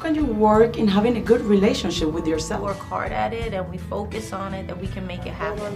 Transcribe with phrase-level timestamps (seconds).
[0.00, 2.62] can you work in having a good relationship with yourself?
[2.62, 5.74] Work hard at it and we focus on it, that we can make it happen.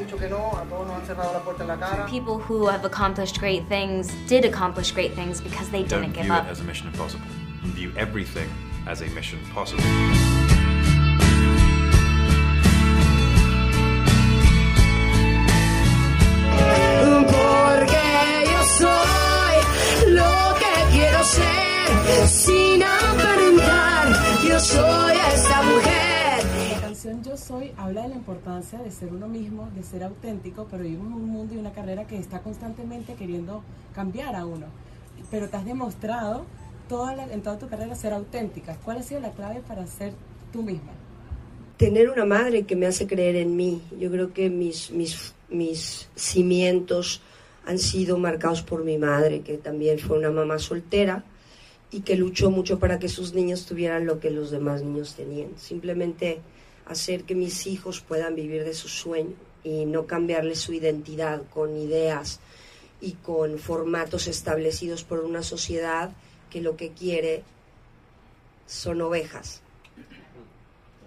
[2.09, 6.25] People who have accomplished great things did accomplish great things because they Don't didn't give
[6.25, 6.47] view up.
[6.47, 7.27] it as a mission impossible.
[7.65, 8.49] View everything
[8.87, 9.85] as a mission possible.
[27.47, 31.13] Soy habla de la importancia de ser uno mismo, de ser auténtico, pero vivimos en
[31.15, 33.63] un mundo y una carrera que está constantemente queriendo
[33.95, 34.67] cambiar a uno.
[35.31, 36.47] Pero te has demostrado
[36.89, 38.77] toda la- en toda tu carrera ser auténtica.
[38.85, 40.13] ¿Cuál ha sido la clave para ser
[40.53, 40.93] tú misma?
[41.77, 43.83] tener una madre que me hace creer en mí.
[43.99, 47.21] Yo creo que mis, mis, mis cimientos
[47.67, 51.25] han sido marcados por mi madre, que también fue una mamá soltera
[51.91, 55.49] y que luchó mucho para que sus niños tuvieran lo que los demás niños tenían.
[55.57, 56.39] Simplemente
[56.87, 61.77] hacer que mis hijos puedan vivir de su sueño y no cambiarles su identidad con
[61.77, 62.41] ideas
[63.01, 66.13] y con formatos establecidos por una sociedad
[66.51, 67.43] que lo que quiere
[68.67, 69.63] son ovejas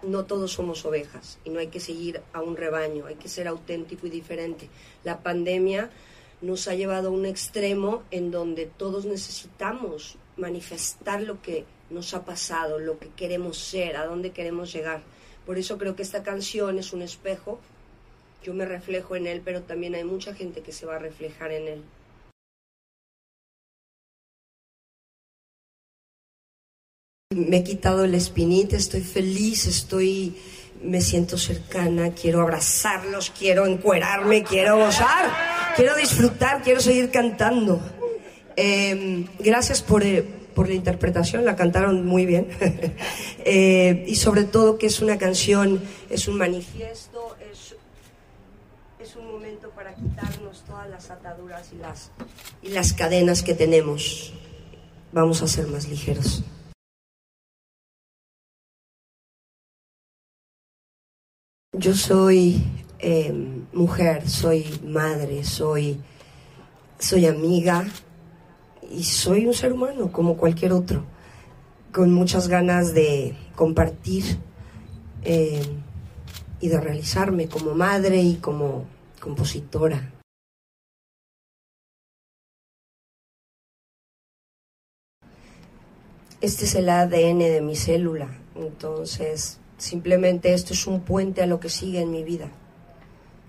[0.03, 3.48] no todos somos ovejas y no hay que seguir a un rebaño, hay que ser
[3.48, 4.70] auténtico y diferente.
[5.03, 5.89] La pandemia
[6.42, 12.25] nos ha llevado a un extremo en donde todos necesitamos manifestar lo que nos ha
[12.25, 15.02] pasado, lo que queremos ser, a dónde queremos llegar.
[15.48, 17.58] Por eso creo que esta canción es un espejo.
[18.44, 21.54] Yo me reflejo en él, pero también hay mucha gente que se va a reflejar
[21.54, 21.84] en él.
[27.34, 30.36] Me he quitado el espinita, estoy feliz, estoy,
[30.84, 35.32] me siento cercana, quiero abrazarlos, quiero encuerarme, quiero gozar,
[35.78, 37.80] quiero disfrutar, quiero seguir cantando.
[38.58, 40.04] Eh, gracias por,
[40.58, 42.47] por la interpretación, la cantaron muy bien.
[43.50, 49.95] Eh, y sobre todo que es una canción, es un manifiesto, es, un momento para
[49.95, 52.11] quitarnos todas las ataduras y las,
[52.61, 54.33] y las cadenas que tenemos.
[55.14, 56.43] Vamos a ser más ligeros.
[61.71, 62.61] Yo soy
[62.99, 63.32] eh,
[63.71, 66.02] mujer, soy madre, soy,
[66.99, 67.87] soy amiga
[68.92, 71.03] y soy un ser humano como cualquier otro,
[71.92, 74.23] con muchas ganas de compartir
[75.23, 75.65] eh,
[76.59, 78.86] y de realizarme como madre y como
[79.20, 80.14] compositora.
[86.39, 91.59] Este es el ADN de mi célula, entonces Simplemente esto es un puente a lo
[91.59, 92.49] que sigue en mi vida.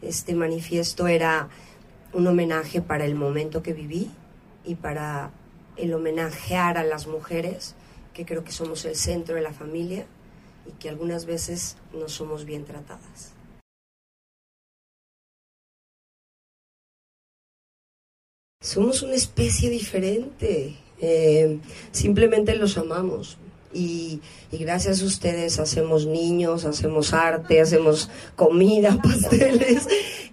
[0.02, 1.48] Este manifiesto era
[2.12, 4.10] un homenaje para el momento que viví
[4.68, 5.30] y para
[5.78, 7.74] el homenajear a las mujeres,
[8.12, 10.06] que creo que somos el centro de la familia
[10.66, 13.32] y que algunas veces no somos bien tratadas.
[18.60, 21.58] Somos una especie diferente, eh,
[21.90, 23.38] simplemente los amamos.
[23.72, 24.20] Y,
[24.50, 29.86] y, gracias a ustedes hacemos niños, hacemos arte, hacemos comida, pasteles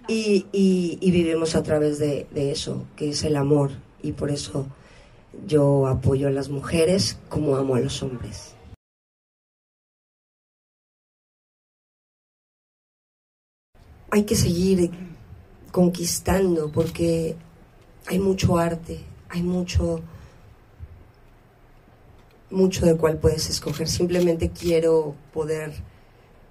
[0.08, 3.85] y, y, y vivimos a través de, de, eso, que es el amor.
[4.06, 4.66] Y por eso
[5.48, 8.54] yo apoyo a las mujeres como amo a los hombres.
[14.10, 14.90] Hay que seguir
[15.72, 17.34] conquistando porque
[18.06, 20.00] hay mucho arte, hay mucho
[22.48, 23.88] mucho de cuál puedes escoger.
[23.88, 25.72] Simplemente quiero poder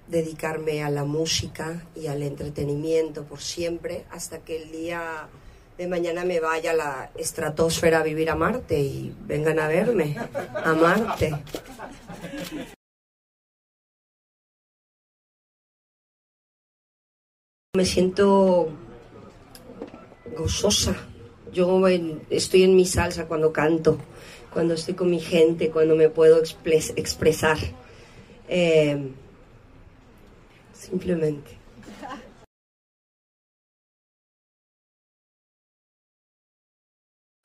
[0.08, 5.28] dedicarme a la música y al entretenimiento por siempre hasta que el día
[5.78, 10.16] de mañana me vaya a la estratosfera a vivir a Marte y vengan a verme
[10.54, 11.32] a Marte.
[17.74, 18.70] Me siento
[20.36, 20.96] gozosa.
[21.52, 21.86] Yo
[22.30, 23.98] estoy en mi salsa cuando canto
[24.56, 27.58] cuando estoy con mi gente, cuando me puedo expres expresar.
[28.48, 29.10] Eh,
[30.72, 31.55] simplemente.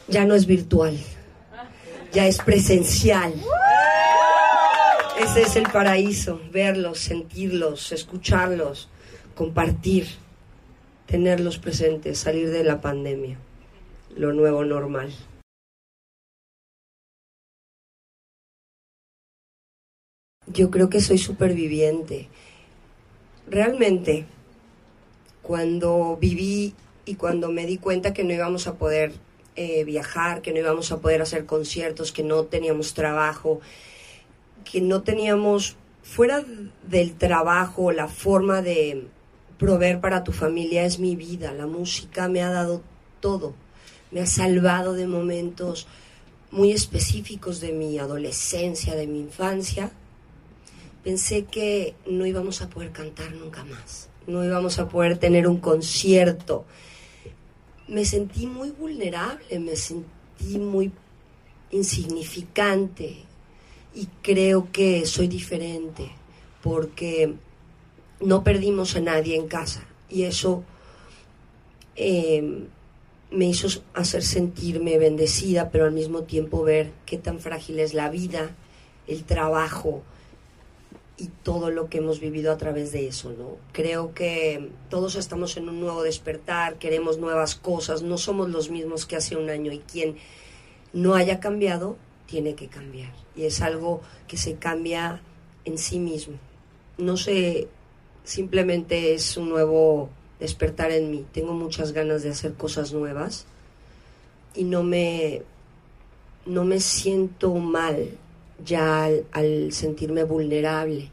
[0.07, 0.97] Ya no es virtual,
[2.11, 3.33] ya es presencial.
[5.19, 8.89] Ese es el paraíso, verlos, sentirlos, escucharlos,
[9.35, 10.07] compartir,
[11.05, 13.37] tenerlos presentes, salir de la pandemia,
[14.15, 15.13] lo nuevo normal.
[20.47, 22.27] Yo creo que soy superviviente.
[23.47, 24.25] Realmente,
[25.41, 26.73] cuando viví
[27.05, 29.13] y cuando me di cuenta que no íbamos a poder
[29.55, 33.61] eh, viajar, que no íbamos a poder hacer conciertos, que no teníamos trabajo,
[34.63, 36.43] que no teníamos, fuera
[36.87, 39.07] del trabajo, la forma de
[39.57, 41.53] proveer para tu familia es mi vida.
[41.53, 42.81] La música me ha dado
[43.19, 43.53] todo.
[44.09, 45.87] Me ha salvado de momentos
[46.49, 49.91] muy específicos de mi adolescencia, de mi infancia.
[51.03, 54.09] Pensé que no íbamos a poder cantar nunca más.
[54.27, 56.65] No íbamos a poder tener un concierto.
[57.91, 60.93] Me sentí muy vulnerable, me sentí muy
[61.71, 63.17] insignificante
[63.93, 66.09] y creo que soy diferente
[66.63, 67.33] porque
[68.21, 70.63] no perdimos a nadie en casa y eso
[71.97, 72.63] eh,
[73.29, 78.09] me hizo hacer sentirme bendecida, pero al mismo tiempo ver qué tan frágil es la
[78.09, 78.55] vida,
[79.05, 80.01] el trabajo
[81.21, 83.57] y todo lo que hemos vivido a través de eso, ¿no?
[83.73, 89.05] Creo que todos estamos en un nuevo despertar, queremos nuevas cosas, no somos los mismos
[89.05, 90.15] que hace un año y quien
[90.93, 91.95] no haya cambiado
[92.25, 95.21] tiene que cambiar y es algo que se cambia
[95.63, 96.37] en sí mismo.
[96.97, 97.67] No sé,
[98.23, 100.09] simplemente es un nuevo
[100.39, 101.23] despertar en mí.
[101.31, 103.45] Tengo muchas ganas de hacer cosas nuevas
[104.55, 105.43] y no me,
[106.47, 108.17] no me siento mal
[108.65, 111.09] ya al, sentirme vulnerable.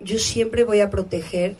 [0.00, 1.56] Yo siempre voy a proteger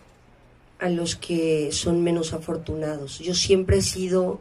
[0.81, 3.21] a los que son menos afortunados.
[3.21, 4.41] Yo siempre he sido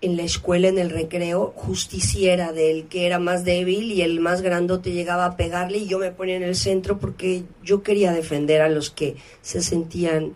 [0.00, 4.42] en la escuela, en el recreo, justiciera del que era más débil y el más
[4.42, 8.60] grandote llegaba a pegarle y yo me ponía en el centro porque yo quería defender
[8.62, 10.34] a los que se sentían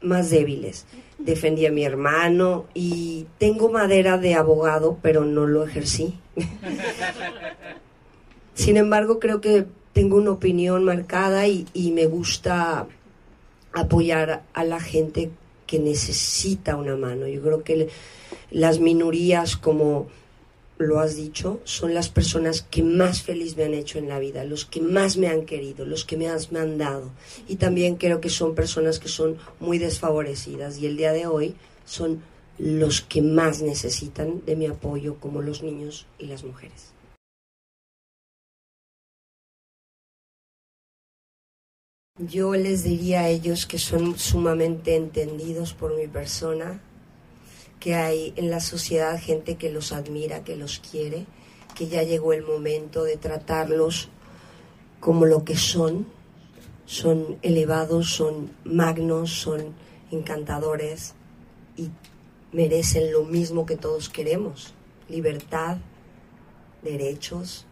[0.00, 0.86] más débiles.
[1.18, 6.18] Defendí a mi hermano y tengo madera de abogado, pero no lo ejercí.
[8.54, 12.86] Sin embargo, creo que tengo una opinión marcada y, me gusta
[13.72, 15.30] apoyar a la gente
[15.66, 17.26] que necesita una mano.
[17.26, 17.88] Yo creo que
[18.50, 20.06] las minorías, como
[20.78, 24.44] lo has dicho, son las personas que más feliz me han hecho en la vida,
[24.44, 27.10] los que más me han querido, los que me han mandado.
[27.48, 31.56] Y también creo que son personas que son muy desfavorecidas y el día de hoy
[31.84, 32.22] son
[32.58, 36.92] los que más necesitan de mi apoyo, como los niños y las mujeres.
[42.18, 46.82] Yo les diría a ellos que son sumamente entendidos por mi persona,
[47.80, 51.26] que hay en la sociedad gente que los admira, que los quiere,
[51.74, 54.08] que ya llegó el momento de tratarlos
[55.00, 56.06] como lo que son.
[56.86, 59.74] Son elevados, son magnos, son
[60.10, 61.14] encantadores
[61.76, 61.90] y
[62.52, 64.72] merecen lo mismo que todos queremos,
[65.08, 65.76] libertad,
[66.82, 67.66] derechos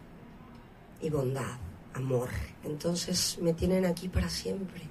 [1.00, 1.56] y bondad,
[1.94, 2.28] amor.
[2.64, 4.82] Entonces me tienen aquí para siempre.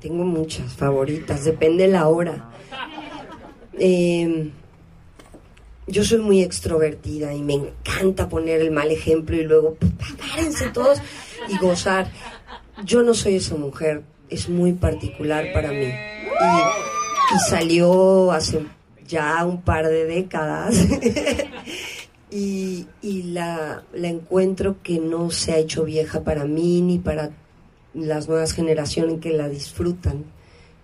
[0.00, 2.50] Tengo muchas favoritas, depende la hora.
[3.78, 4.50] Eh,
[5.88, 9.76] yo soy muy extrovertida y me encanta poner el mal ejemplo y luego
[10.18, 11.00] párense todos
[11.48, 12.10] y gozar.
[12.84, 15.86] Yo no soy esa mujer, es muy particular para mí.
[15.86, 18.64] Y, salió hace
[19.06, 20.74] ya un par de décadas
[22.30, 27.30] y, y la, la encuentro que no se ha hecho vieja para mí ni para
[28.06, 30.24] las nuevas generaciones que la disfrutan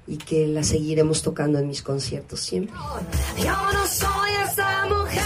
[0.07, 2.75] y que la seguiremos tocando en mis conciertos siempre.
[3.39, 5.23] Yo no soy esa mujer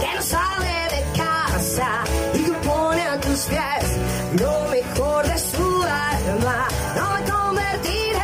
[0.00, 5.82] que no sale de casa y que pone a tus pies lo mejor de su
[5.82, 6.68] alma.
[6.96, 8.20] No me convertiré.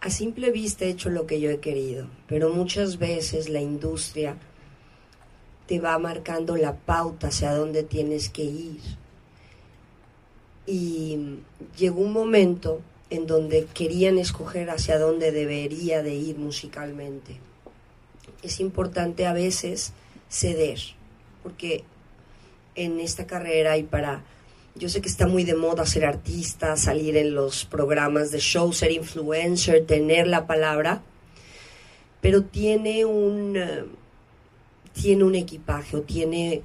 [0.00, 4.36] A simple vista he hecho lo que yo he querido, pero muchas veces la industria
[5.66, 8.80] te va marcando la pauta hacia dónde tienes que ir.
[10.66, 11.38] Y
[11.76, 12.80] llegó un momento
[13.10, 17.38] en donde querían escoger hacia dónde debería de ir musicalmente.
[18.42, 19.92] Es importante a veces
[20.28, 20.80] ceder,
[21.42, 21.84] porque
[22.74, 24.24] en esta carrera y para...
[24.76, 28.72] Yo sé que está muy de moda ser artista, salir en los programas de show,
[28.72, 31.00] ser influencer, tener la palabra,
[32.20, 33.84] pero tiene un, eh,
[34.94, 36.62] tiene un equipaje o tiene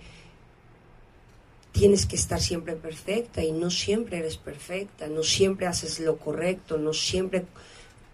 [1.71, 6.77] tienes que estar siempre perfecta y no siempre eres perfecta, no siempre haces lo correcto,
[6.77, 7.45] no siempre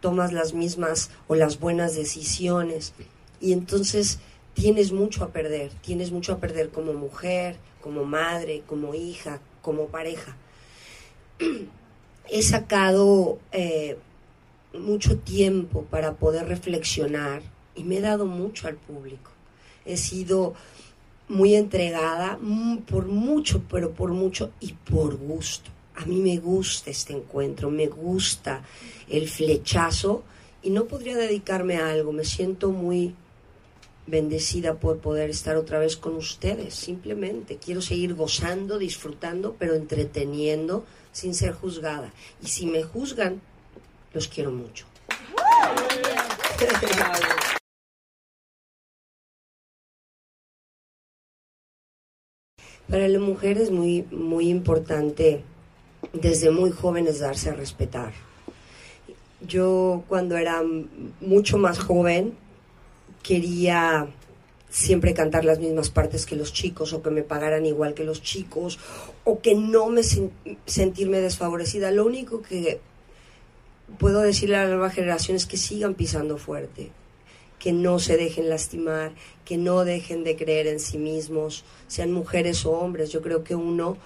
[0.01, 2.93] tomas las mismas o las buenas decisiones
[3.39, 4.19] y entonces
[4.53, 9.87] tienes mucho a perder, tienes mucho a perder como mujer, como madre, como hija, como
[9.87, 10.35] pareja.
[12.29, 13.97] He sacado eh,
[14.73, 17.41] mucho tiempo para poder reflexionar
[17.75, 19.34] y me he dado mucho al público.
[19.85, 20.53] He sido
[21.27, 25.71] muy entregada, mm, por mucho, pero por mucho y por gusto.
[25.95, 28.63] A mí me gusta este encuentro, me gusta
[29.09, 30.23] el flechazo
[30.61, 32.11] y no podría dedicarme a algo.
[32.11, 33.15] Me siento muy
[34.07, 36.75] bendecida por poder estar otra vez con ustedes.
[36.75, 42.11] Simplemente quiero seguir gozando, disfrutando, pero entreteniendo sin ser juzgada.
[42.43, 43.41] Y si me juzgan,
[44.13, 44.85] los quiero mucho.
[52.89, 55.43] Para la mujer es muy, muy importante
[56.13, 58.13] desde muy jóvenes darse a respetar.
[59.41, 60.63] Yo cuando era
[61.21, 62.33] mucho más joven
[63.23, 64.07] quería
[64.69, 68.21] siempre cantar las mismas partes que los chicos o que me pagaran igual que los
[68.21, 68.77] chicos
[69.23, 70.01] o que no me
[70.65, 71.91] sentirme desfavorecida.
[71.91, 72.79] Lo único que
[73.97, 76.91] puedo decirle a la nueva generación es que sigan pisando fuerte,
[77.65, 82.63] que no se dejen lastimar, que no dejen de creer en sí mismos, sean mujeres
[82.63, 83.09] o hombres.
[83.11, 83.97] Yo creo que uno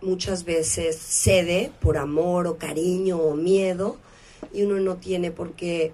[0.00, 3.96] muchas veces cede por amor o cariño o miedo
[4.54, 5.90] y uno no tiene por qué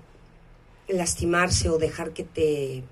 [0.88, 2.84] lastimarse o dejar que te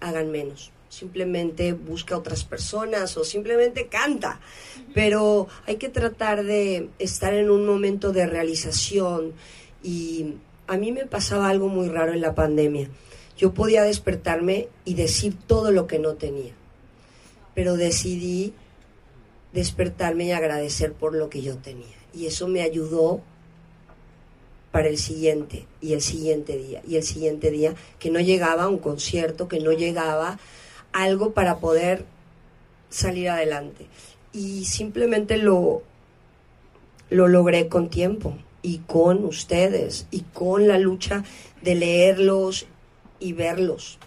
[0.00, 0.72] hagan menos.
[0.90, 4.40] Simplemente busca otras personas o simplemente canta.
[4.92, 9.32] Pero hay que tratar de estar en un momento de realización
[9.82, 10.34] y
[10.66, 12.90] a mí me pasaba algo muy raro en la pandemia.
[13.40, 16.52] Yo podía despertarme y decir todo lo que no tenía,
[17.54, 18.52] pero decidí
[19.54, 21.96] despertarme y agradecer por lo que yo tenía.
[22.12, 23.22] Y eso me ayudó
[24.72, 28.68] para el siguiente y el siguiente día y el siguiente día, que no llegaba a
[28.68, 30.38] un concierto, que no llegaba
[30.92, 32.04] algo para poder
[32.90, 33.86] salir adelante.
[34.34, 35.80] Y simplemente lo,
[37.08, 41.24] lo logré con tiempo y con ustedes y con la lucha
[41.62, 42.66] de leerlos
[43.20, 43.98] y verlos.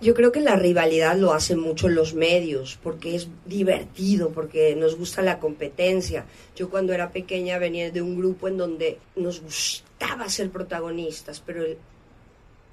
[0.00, 4.96] Yo creo que la rivalidad lo hacen mucho los medios, porque es divertido, porque nos
[4.96, 6.26] gusta la competencia.
[6.54, 11.64] Yo cuando era pequeña venía de un grupo en donde nos gustaba ser protagonistas, pero
[11.64, 11.78] el,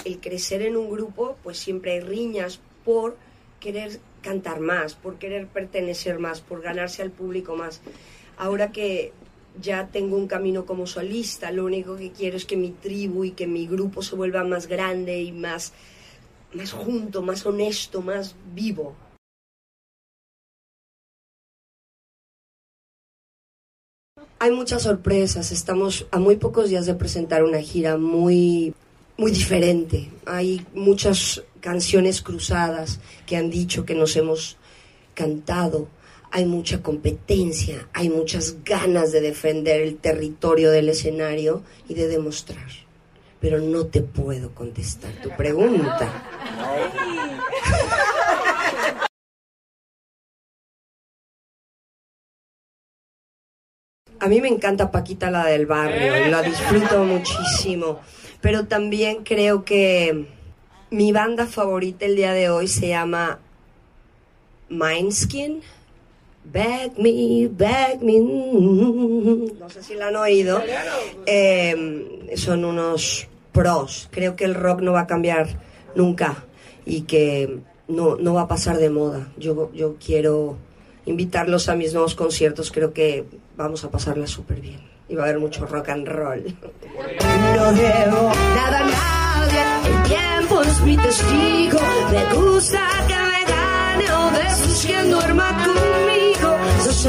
[0.04, 3.16] el crecer en un grupo, pues siempre hay riñas por
[3.62, 7.80] querer cantar más, por querer pertenecer más, por ganarse al público más.
[8.38, 9.14] Ahora que
[9.60, 13.32] ya tengo un camino como solista, lo único que quiero es que mi tribu y
[13.32, 15.74] que mi grupo se vuelva más grande y más
[16.54, 18.96] más junto, más honesto, más vivo.
[24.40, 28.74] Hay muchas sorpresas, estamos a muy pocos días de presentar una gira muy
[29.18, 30.10] muy diferente.
[30.26, 34.58] Hay muchas canciones cruzadas que han dicho que nos hemos
[35.14, 35.88] cantado.
[36.32, 42.70] Hay mucha competencia, hay muchas ganas de defender el territorio del escenario y de demostrar
[43.42, 46.24] pero no te puedo contestar tu pregunta.
[54.20, 58.00] A mí me encanta Paquita la del barrio, la disfruto muchísimo,
[58.40, 60.28] pero también creo que
[60.92, 63.40] mi banda favorita el día de hoy se llama
[64.70, 65.64] Mindskin.
[66.44, 68.20] Back me, back me.
[68.20, 70.62] No sé si la han oído.
[71.26, 74.10] Eh, son unos pros.
[74.12, 75.48] Creo que el rock no va a cambiar
[75.96, 76.46] nunca
[76.86, 79.30] y que no, no va a pasar de moda.
[79.38, 80.58] Yo, yo quiero
[81.06, 82.72] invitarlos a mis nuevos conciertos.
[82.72, 84.80] Creo que vamos a pasarla súper bien.
[85.08, 86.44] Y va a haber mucho rock and roll.
[87.56, 91.80] No debo nada a nadie, el tiempo es mi testigo.
[92.12, 92.91] Me gusta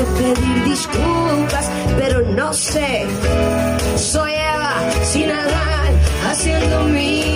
[0.05, 3.07] Pedir disculpas, pero no sé.
[3.97, 5.91] Soy Eva sin nada
[6.29, 7.32] haciendo mi